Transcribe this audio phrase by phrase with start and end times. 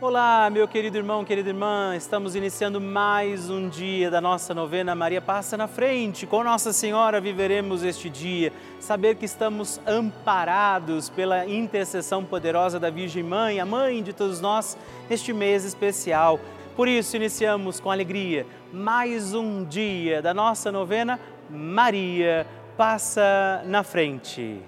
[0.00, 5.20] Olá, meu querido irmão, querida irmã, estamos iniciando mais um dia da nossa novena Maria
[5.20, 6.24] Passa na Frente.
[6.24, 13.24] Com Nossa Senhora viveremos este dia, saber que estamos amparados pela intercessão poderosa da Virgem
[13.24, 14.78] Mãe, a mãe de todos nós,
[15.10, 16.38] neste mês especial.
[16.76, 21.18] Por isso, iniciamos com alegria mais um dia da nossa novena
[21.50, 22.46] Maria
[22.76, 24.62] Passa na Frente.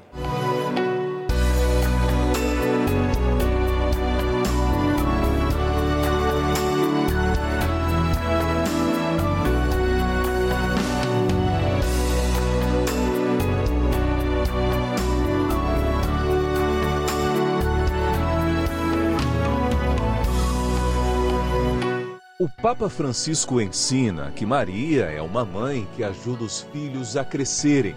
[22.41, 27.95] O Papa Francisco ensina que Maria é uma mãe que ajuda os filhos a crescerem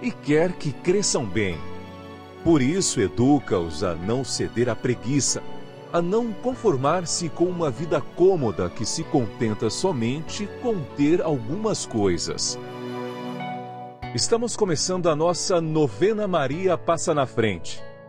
[0.00, 1.58] e quer que cresçam bem.
[2.42, 5.42] Por isso, educa-os a não ceder à preguiça,
[5.92, 12.58] a não conformar-se com uma vida cômoda que se contenta somente com ter algumas coisas.
[14.14, 17.84] Estamos começando a nossa novena Maria Passa na Frente.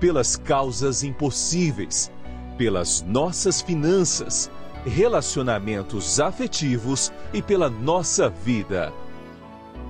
[0.00, 2.10] pelas causas impossíveis,
[2.56, 4.50] pelas nossas finanças,
[4.84, 8.92] relacionamentos afetivos e pela nossa vida.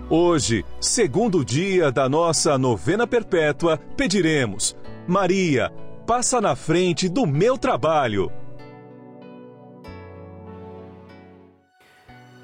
[0.09, 4.77] Hoje, segundo dia da nossa novena perpétua, pediremos:
[5.07, 5.73] Maria,
[6.07, 8.31] passa na frente do meu trabalho.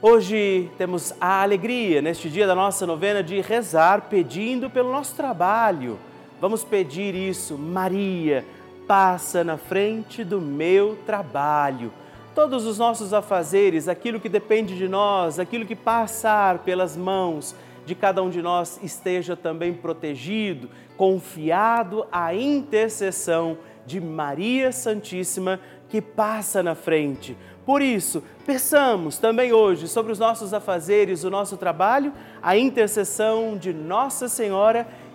[0.01, 5.97] Hoje temos a alegria, neste dia da nossa novena, de rezar pedindo pelo nosso trabalho
[6.43, 8.45] Vamos pedir isso, Maria,
[8.85, 11.93] passa na frente do meu trabalho.
[12.35, 17.55] Todos os nossos afazeres, aquilo que depende de nós, aquilo que passar pelas mãos
[17.87, 26.03] de cada um de nós, esteja também protegido, confiado à intercessão de Maria Santíssima que
[26.03, 27.37] passa na frente.
[27.65, 33.73] Por isso, peçamos também hoje sobre os nossos afazeres, o nosso trabalho, a intercessão de
[33.73, 34.89] Nossa Senhora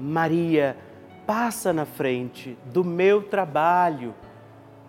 [0.00, 0.78] Maria,
[1.26, 4.14] passa na frente do meu trabalho,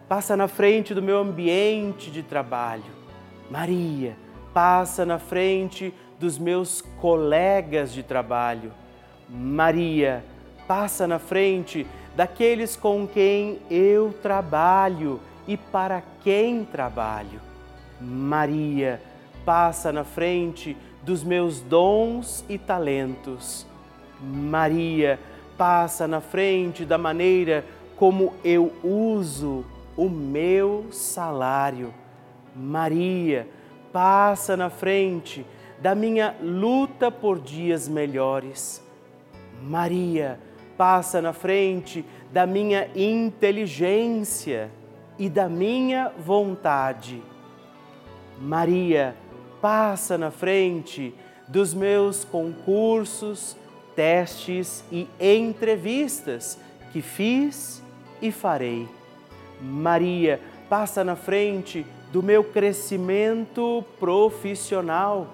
[0.07, 3.01] passa na frente do meu ambiente de trabalho.
[3.49, 4.15] Maria,
[4.53, 8.71] passa na frente dos meus colegas de trabalho.
[9.27, 10.23] Maria,
[10.65, 11.85] passa na frente
[12.15, 17.41] daqueles com quem eu trabalho e para quem trabalho.
[17.99, 19.01] Maria,
[19.43, 23.69] passa na frente dos meus dons e talentos.
[24.21, 25.19] Maria
[25.57, 27.65] passa na frente da maneira
[27.95, 29.65] como eu uso
[29.97, 31.93] o meu salário.
[32.55, 33.47] Maria
[33.91, 35.45] passa na frente
[35.81, 38.83] da minha luta por dias melhores.
[39.61, 40.39] Maria
[40.77, 44.71] passa na frente da minha inteligência
[45.19, 47.21] e da minha vontade.
[48.39, 49.15] Maria
[49.61, 51.13] passa na frente
[51.47, 53.55] dos meus concursos,
[53.95, 56.57] testes e entrevistas
[56.91, 57.81] que fiz
[58.21, 58.87] e farei.
[59.61, 60.39] Maria
[60.69, 65.27] passa na frente do meu crescimento profissional.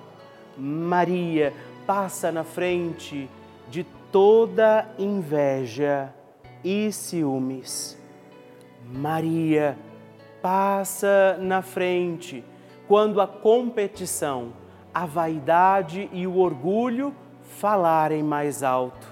[0.58, 1.54] Maria
[1.86, 3.30] passa na frente
[3.70, 6.14] de toda inveja
[6.64, 7.98] e ciúmes.
[8.86, 9.78] Maria
[10.42, 12.44] passa na frente
[12.88, 14.54] quando a competição,
[14.94, 17.14] a vaidade e o orgulho
[17.60, 19.08] falarem mais alto.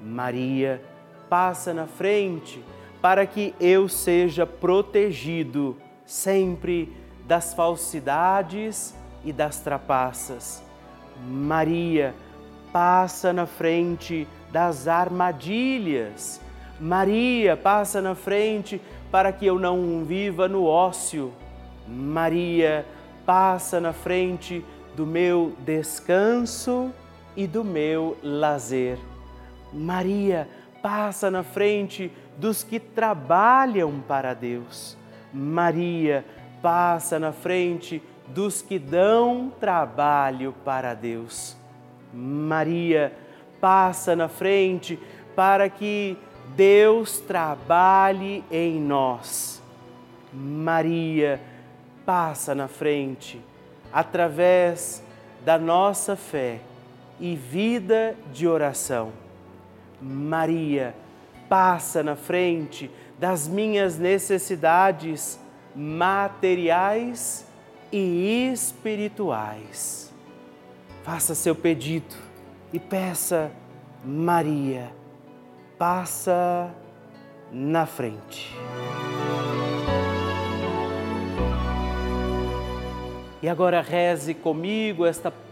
[0.00, 0.82] Maria,
[1.28, 2.62] passa na frente
[3.00, 6.92] para que eu seja protegido sempre
[7.26, 10.62] das falsidades e das trapaças.
[11.26, 12.14] Maria,
[12.72, 16.40] passa na frente das armadilhas.
[16.80, 18.80] Maria, passa na frente
[19.10, 21.32] para que eu não viva no ócio.
[21.86, 22.86] Maria,
[23.26, 24.64] passa na frente
[24.96, 26.92] do meu descanso
[27.38, 28.98] e do meu lazer.
[29.72, 30.48] Maria,
[30.82, 34.98] passa na frente dos que trabalham para Deus.
[35.32, 36.24] Maria,
[36.60, 41.56] passa na frente dos que dão trabalho para Deus.
[42.12, 43.12] Maria,
[43.60, 44.98] passa na frente
[45.36, 46.18] para que
[46.56, 49.62] Deus trabalhe em nós.
[50.32, 51.40] Maria
[52.04, 53.40] passa na frente
[53.92, 55.04] através
[55.44, 56.62] da nossa fé
[57.20, 59.12] e vida de oração.
[60.00, 60.94] Maria
[61.48, 65.40] passa na frente das minhas necessidades
[65.74, 67.46] materiais
[67.92, 70.12] e espirituais.
[71.02, 72.14] Faça seu pedido
[72.72, 73.50] e peça,
[74.04, 74.92] Maria,
[75.78, 76.72] passa
[77.50, 78.54] na frente.
[83.40, 85.32] E agora reze comigo esta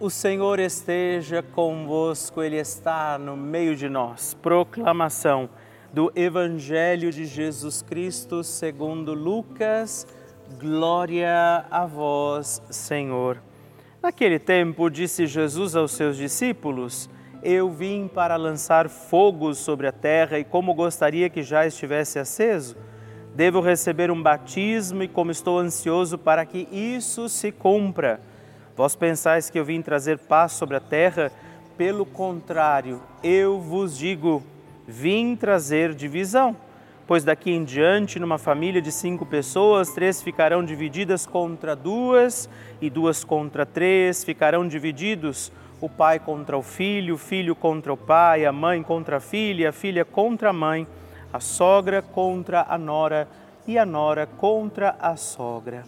[0.00, 4.32] O Senhor esteja convosco, Ele está no meio de nós.
[4.32, 5.50] Proclamação
[5.92, 10.06] do Evangelho de Jesus Cristo segundo Lucas.
[10.58, 13.42] Glória a vós, Senhor.
[14.02, 17.10] Naquele tempo, disse Jesus aos seus discípulos:
[17.42, 22.74] Eu vim para lançar fogo sobre a terra e como gostaria que já estivesse aceso.
[23.34, 28.29] Devo receber um batismo e como estou ansioso para que isso se cumpra.
[28.80, 31.30] Vós pensais que eu vim trazer paz sobre a terra?
[31.76, 34.42] Pelo contrário, eu vos digo:
[34.88, 36.56] vim trazer divisão.
[37.06, 42.48] Pois daqui em diante, numa família de cinco pessoas, três ficarão divididas contra duas,
[42.80, 47.98] e duas contra três ficarão divididos: o pai contra o filho, o filho contra o
[47.98, 50.86] pai, a mãe contra a filha, a filha contra a mãe,
[51.30, 53.28] a sogra contra a nora
[53.66, 55.84] e a nora contra a sogra.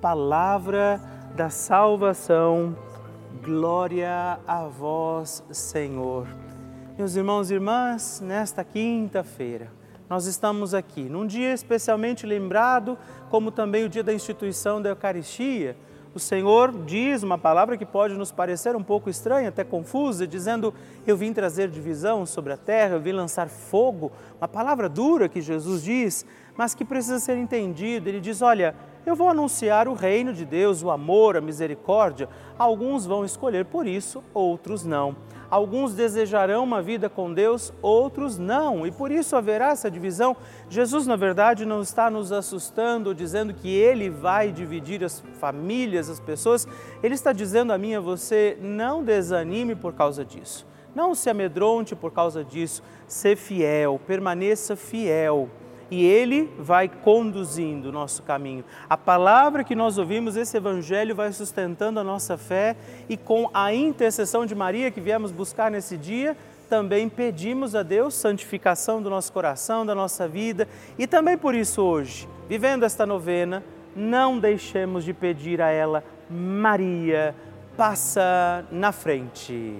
[0.00, 0.98] Palavra
[1.34, 2.76] da salvação.
[3.42, 6.28] Glória a vós, Senhor.
[6.96, 9.68] Meus irmãos e irmãs, nesta quinta-feira,
[10.08, 12.96] nós estamos aqui num dia especialmente lembrado,
[13.30, 15.76] como também o dia da instituição da Eucaristia.
[16.14, 20.72] O Senhor diz uma palavra que pode nos parecer um pouco estranha, até confusa, dizendo:
[21.04, 24.12] Eu vim trazer divisão sobre a terra, eu vim lançar fogo.
[24.40, 26.24] Uma palavra dura que Jesus diz,
[26.56, 28.08] mas que precisa ser entendida.
[28.08, 32.28] Ele diz: Olha, eu vou anunciar o reino de Deus, o amor, a misericórdia.
[32.58, 35.14] Alguns vão escolher por isso, outros não.
[35.50, 40.36] Alguns desejarão uma vida com Deus, outros não, e por isso haverá essa divisão.
[40.68, 46.18] Jesus, na verdade, não está nos assustando, dizendo que ele vai dividir as famílias, as
[46.18, 46.66] pessoas.
[47.02, 50.66] Ele está dizendo a mim e a você: não desanime por causa disso.
[50.94, 52.82] Não se amedronte por causa disso.
[53.06, 55.50] Ser fiel, permaneça fiel
[55.90, 58.64] e Ele vai conduzindo o nosso caminho.
[58.88, 62.76] A palavra que nós ouvimos, esse Evangelho, vai sustentando a nossa fé
[63.08, 66.36] e com a intercessão de Maria que viemos buscar nesse dia,
[66.68, 70.66] também pedimos a Deus santificação do nosso coração, da nossa vida
[70.98, 73.62] e também por isso hoje, vivendo esta novena,
[73.94, 77.34] não deixemos de pedir a ela, Maria,
[77.76, 79.78] passa na frente.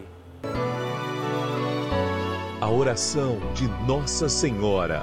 [2.61, 5.03] A oração de Nossa Senhora.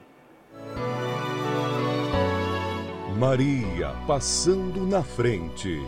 [3.21, 5.79] Maria passando na frente.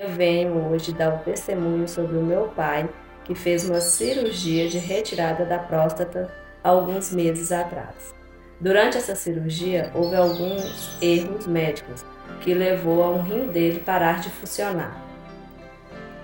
[0.00, 2.88] Eu venho hoje dar um testemunho sobre o meu pai,
[3.26, 6.34] que fez uma cirurgia de retirada da próstata
[6.64, 8.14] alguns meses atrás.
[8.58, 12.06] Durante essa cirurgia, houve alguns erros médicos
[12.40, 14.96] que levou a um rim dele parar de funcionar.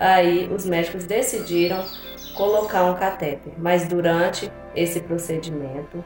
[0.01, 1.85] Aí os médicos decidiram
[2.35, 6.03] colocar um catéter, mas durante esse procedimento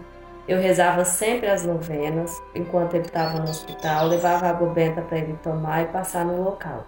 [0.48, 5.38] eu rezava sempre as novenas enquanto ele estava no hospital, levava água benta para ele
[5.42, 6.86] tomar e passar no local.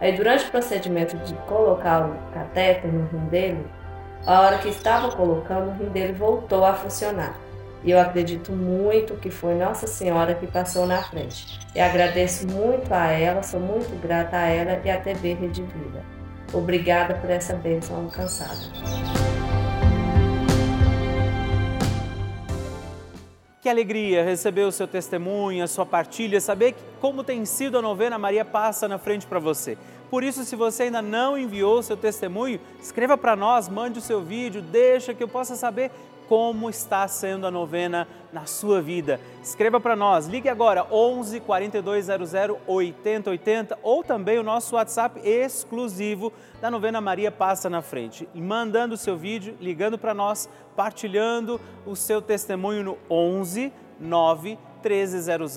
[0.00, 3.66] Aí, durante o procedimento de colocar o catéter no rim dele,
[4.24, 7.36] a hora que estava colocando, o rim dele voltou a funcionar.
[7.84, 11.58] E eu acredito muito que foi Nossa Senhora que passou na frente.
[11.74, 16.04] E agradeço muito a ela, sou muito grata a ela e à TV Rede Vida.
[16.52, 19.31] Obrigada por essa bênção alcançada.
[23.62, 28.18] Que alegria receber o seu testemunho, a sua partilha, saber como tem sido a novena
[28.18, 29.78] Maria Passa na frente para você.
[30.12, 34.02] Por isso, se você ainda não enviou o seu testemunho, escreva para nós, mande o
[34.02, 35.90] seu vídeo, deixa que eu possa saber
[36.28, 39.18] como está sendo a novena na sua vida.
[39.42, 42.30] Escreva para nós, ligue agora 11 4200
[42.66, 48.28] 8080 ou também o nosso WhatsApp exclusivo da novena Maria Passa na Frente.
[48.34, 54.58] E mandando o seu vídeo, ligando para nós, partilhando o seu testemunho no 11 9
[54.82, 55.56] 1300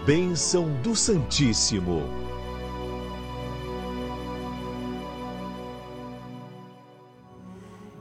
[0.06, 2.04] Bênção do Santíssimo.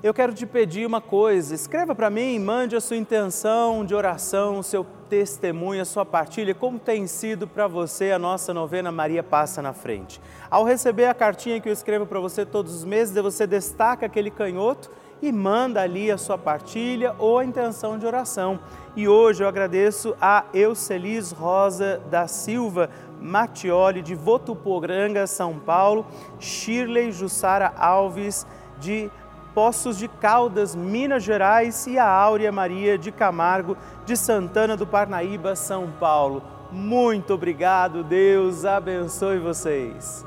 [0.04, 4.60] Eu quero te pedir uma coisa, escreva para mim, mande a sua intenção de oração,
[4.60, 9.24] o seu testemunho, a sua partilha, como tem sido para você a nossa novena Maria
[9.24, 10.22] Passa na Frente.
[10.48, 14.30] Ao receber a cartinha que eu escrevo para você todos os meses, você destaca aquele
[14.30, 14.92] canhoto
[15.22, 18.60] e manda ali a sua partilha ou a intenção de oração.
[18.96, 26.06] E hoje eu agradeço a Eucelis Rosa da Silva Matioli, de Votuporanga, São Paulo,
[26.40, 28.46] Shirley Jussara Alves,
[28.80, 29.10] de
[29.54, 35.56] Poços de Caldas, Minas Gerais, e a Áurea Maria de Camargo, de Santana do Parnaíba,
[35.56, 36.44] São Paulo.
[36.72, 40.26] Muito obrigado, Deus abençoe vocês.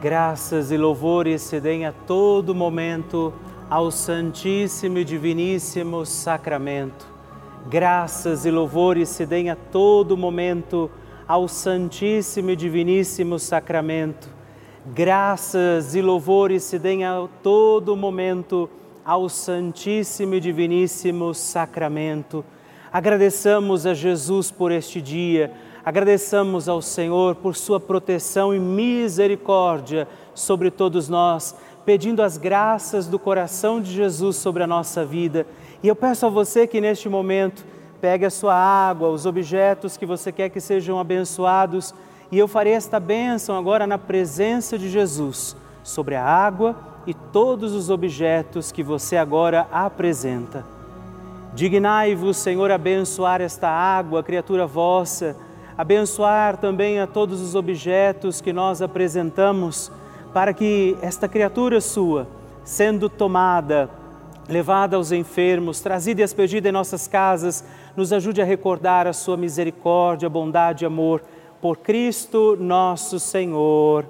[0.00, 3.32] Graças e louvores se deem a todo momento
[3.70, 7.06] ao Santíssimo e Diviníssimo Sacramento.
[7.68, 10.90] Graças e louvores se deem a todo momento
[11.28, 14.28] ao Santíssimo e Diviníssimo Sacramento.
[14.86, 18.68] Graças e louvores se deem a todo momento
[19.04, 22.44] ao Santíssimo e Diviníssimo Sacramento.
[22.92, 25.52] Agradeçamos a Jesus por este dia,
[25.84, 31.54] agradeçamos ao Senhor por sua proteção e misericórdia sobre todos nós
[31.90, 35.44] pedindo as graças do coração de Jesus sobre a nossa vida.
[35.82, 37.64] E eu peço a você que neste momento
[38.00, 41.92] pegue a sua água, os objetos que você quer que sejam abençoados,
[42.30, 46.76] e eu farei esta bênção agora na presença de Jesus sobre a água
[47.08, 50.64] e todos os objetos que você agora apresenta.
[51.56, 55.36] Dignai-vos, Senhor, abençoar esta água, criatura vossa,
[55.76, 59.90] abençoar também a todos os objetos que nós apresentamos
[60.32, 62.28] para que esta criatura sua,
[62.64, 63.90] sendo tomada,
[64.48, 67.64] levada aos enfermos, trazida e aspergida em nossas casas,
[67.96, 71.22] nos ajude a recordar a sua misericórdia, bondade e amor
[71.60, 74.06] por Cristo nosso Senhor.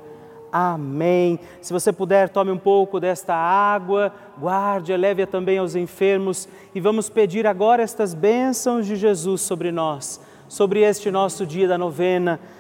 [0.52, 1.38] Amém.
[1.60, 7.08] Se você puder, tome um pouco desta água, guarde, leve-a também aos enfermos e vamos
[7.08, 12.40] pedir agora estas bênçãos de Jesus sobre nós, sobre este nosso dia da novena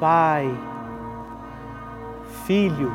[0.00, 0.50] Pai,
[2.46, 2.90] Filho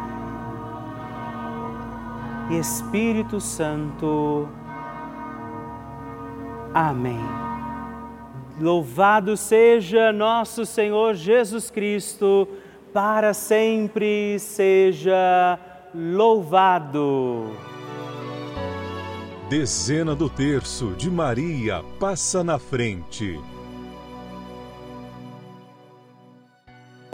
[2.49, 4.49] e Espírito Santo.
[6.73, 7.23] Amém.
[8.59, 12.47] Louvado seja nosso Senhor Jesus Cristo,
[12.91, 15.59] para sempre seja
[15.93, 17.51] louvado.
[19.47, 23.39] Dezena do terço de Maria passa na frente.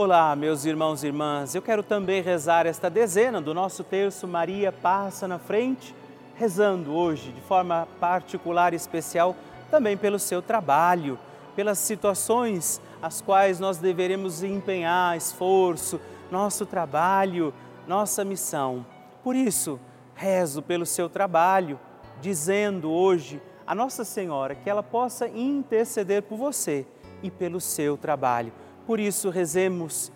[0.03, 1.53] Olá, meus irmãos e irmãs.
[1.53, 5.93] Eu quero também rezar esta dezena do nosso terço Maria passa na frente,
[6.33, 9.35] rezando hoje de forma particular e especial
[9.69, 11.19] também pelo seu trabalho,
[11.55, 17.53] pelas situações as quais nós deveremos empenhar esforço, nosso trabalho,
[17.87, 18.83] nossa missão.
[19.23, 19.79] Por isso,
[20.15, 21.79] rezo pelo seu trabalho,
[22.19, 26.87] dizendo hoje a Nossa Senhora que ela possa interceder por você
[27.21, 28.51] e pelo seu trabalho.
[28.91, 30.11] Por isso, rezemos,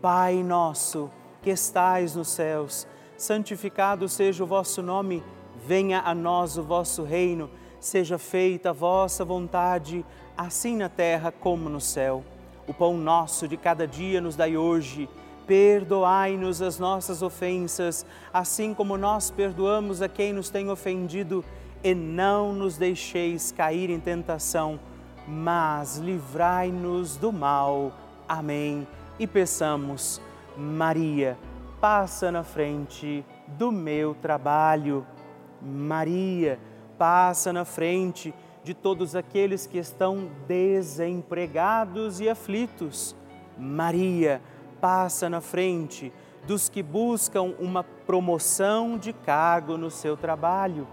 [0.00, 1.10] Pai nosso
[1.42, 5.20] que estais nos céus, santificado seja o vosso nome,
[5.66, 11.68] venha a nós o vosso reino seja feita a vossa vontade, assim na terra como
[11.68, 12.22] no céu.
[12.68, 15.08] O pão nosso de cada dia nos dai hoje.
[15.44, 21.44] Perdoai-nos as nossas ofensas, assim como nós perdoamos a quem nos tem ofendido,
[21.82, 24.78] e não nos deixeis cair em tentação,
[25.26, 27.92] mas livrai-nos do mal.
[28.30, 28.86] Amém.
[29.18, 30.22] E peçamos,
[30.56, 31.36] Maria,
[31.80, 35.04] passa na frente do meu trabalho.
[35.60, 36.56] Maria,
[36.96, 43.16] passa na frente de todos aqueles que estão desempregados e aflitos.
[43.58, 44.40] Maria
[44.80, 46.12] passa na frente
[46.46, 50.86] dos que buscam uma promoção de cargo no seu trabalho.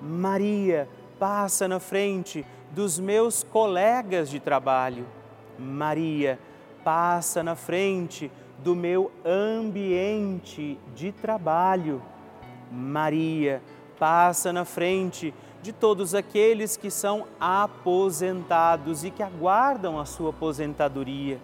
[0.00, 0.88] Maria
[1.18, 5.06] passa na frente dos meus colegas de trabalho.
[5.58, 6.38] Maria
[6.84, 12.02] passa na frente do meu ambiente de trabalho.
[12.70, 13.62] Maria
[13.98, 21.38] passa na frente de todos aqueles que são aposentados e que aguardam a sua aposentadoria.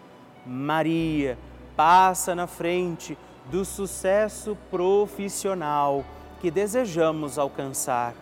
[0.47, 1.37] Maria
[1.77, 3.19] passa na frente
[3.51, 6.05] do sucesso profissional
[6.41, 8.15] que desejamos alcançar.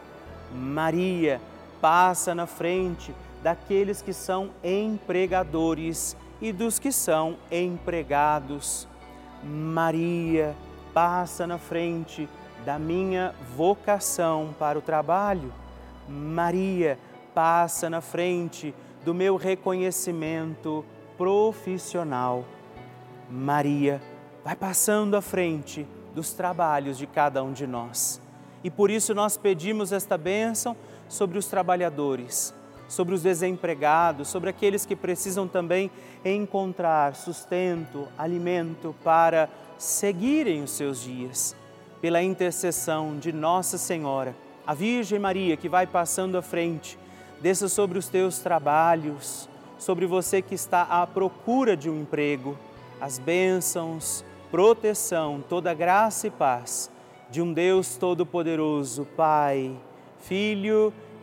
[0.52, 1.40] Maria
[1.80, 8.86] passa na frente daqueles que são empregadores e dos que são empregados.
[9.42, 10.54] Maria
[10.92, 12.28] passa na frente
[12.66, 15.50] da minha vocação para o trabalho.
[16.06, 16.98] Maria
[17.34, 18.74] passa na frente
[19.06, 20.84] do meu reconhecimento
[21.16, 22.44] profissional.
[23.30, 24.02] Maria
[24.44, 28.20] vai passando à frente dos trabalhos de cada um de nós.
[28.62, 30.76] E por isso nós pedimos esta bênção
[31.08, 32.52] sobre os trabalhadores,
[32.88, 35.90] sobre os desempregados, sobre aqueles que precisam também
[36.24, 41.56] encontrar sustento, alimento para seguirem os seus dias.
[42.00, 44.34] Pela intercessão de Nossa Senhora,
[44.66, 46.98] a Virgem Maria que vai passando à frente,
[47.40, 52.56] desça sobre os teus trabalhos, sobre você que está à procura de um emprego,
[53.00, 56.90] as bênçãos, proteção, toda graça e paz
[57.30, 59.74] de um Deus Todo-Poderoso, Pai,
[60.20, 60.92] Filho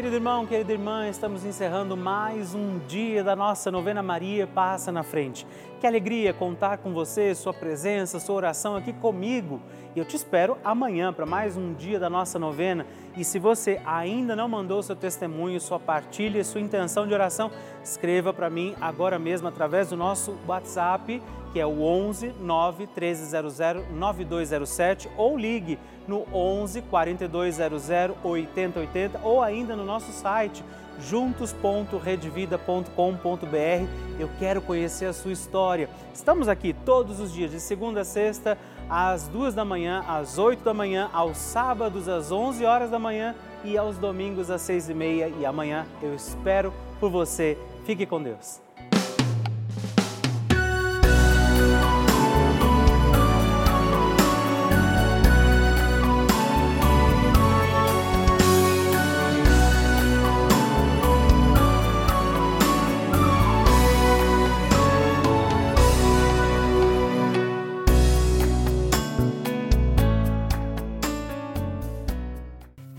[0.00, 5.02] Querido irmão, querida irmã, estamos encerrando mais um dia da nossa novena Maria Passa na
[5.02, 5.46] Frente.
[5.78, 9.60] Que alegria contar com você, sua presença, sua oração aqui comigo.
[9.94, 12.86] E eu te espero amanhã para mais um dia da nossa novena.
[13.16, 17.50] E se você ainda não mandou seu testemunho, sua partilha, sua intenção de oração,
[17.82, 21.20] escreva para mim agora mesmo através do nosso WhatsApp,
[21.52, 23.58] que é o 11 9 1300
[23.90, 27.90] 9207 ou ligue no 11 4200
[28.22, 30.62] 8080 ou ainda no nosso site
[31.00, 33.88] juntos.redvida.com.br.
[34.18, 35.88] Eu quero conhecer a sua história.
[36.12, 38.58] Estamos aqui todos os dias, de segunda a sexta,
[38.90, 43.34] às duas da manhã, às oito da manhã, aos sábados às onze horas da manhã
[43.64, 45.28] e aos domingos às seis e meia.
[45.28, 47.56] E amanhã eu espero por você.
[47.86, 48.60] Fique com Deus.